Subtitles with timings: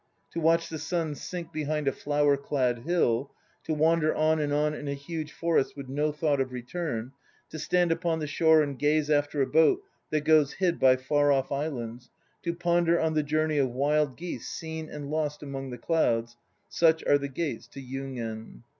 [0.31, 3.31] 'To watch the sun sink behind a flower clad hill,
[3.63, 7.11] to wander on and on in a huge forest with no thought of return,
[7.51, 11.31] to stand upon the shore and gaze after a boat that goes hid by far
[11.31, 12.09] off islands,
[12.41, 16.35] to ponder on the journey of wild geese seen and lost among the clouds"
[16.67, 18.63] such are the gates to yugen.